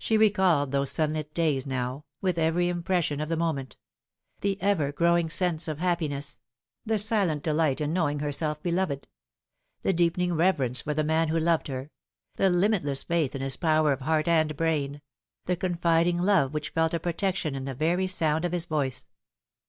[0.00, 3.76] She recalled those sunlit days now, with every impression of the moment;
[4.40, 6.40] the ever growing sense of happiness;
[6.84, 9.06] the silent delight in knowing herself beloved;
[9.82, 11.92] the deepening reverence for the man who loved her;
[12.34, 15.00] the limitless faith in his power of heart and brain;
[15.46, 19.06] the confiding love which felt a protection in the very sound of his voice.